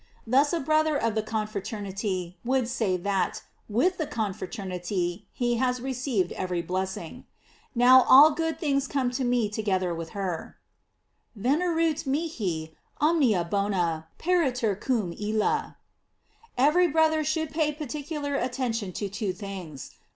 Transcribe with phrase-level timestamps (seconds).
[0.25, 5.79] Thus a brother of the con fraternity may say that, with the confraternity, he has
[5.79, 7.25] received every blessing:
[7.75, 10.57] Now all good things come to me together with her:
[11.37, 15.77] "Venerunt mihi omnia bona pariter cum ilia."
[16.19, 19.91] * Every brother should pay particular attention to two things.